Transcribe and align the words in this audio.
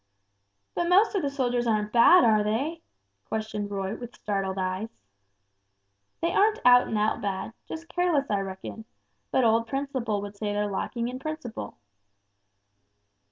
"But 0.73 0.89
most 0.89 1.13
of 1.13 1.21
the 1.21 1.29
soldiers 1.29 1.67
aren't 1.67 1.91
bad, 1.93 2.23
are 2.23 2.41
they?" 2.43 2.81
questioned 3.29 3.69
Roy 3.69 3.95
with 3.95 4.15
startled 4.15 4.57
eyes. 4.57 4.89
"They 6.21 6.33
aren't 6.33 6.57
out 6.65 6.87
and 6.87 6.97
out 6.97 7.21
bad 7.21 7.53
just 7.67 7.87
careless, 7.87 8.31
I 8.31 8.39
reckon, 8.39 8.85
but 9.29 9.43
old 9.43 9.67
Principle 9.67 10.19
would 10.23 10.35
say 10.35 10.53
they're 10.53 10.65
lacking 10.65 11.07
in 11.07 11.19
principle." 11.19 11.77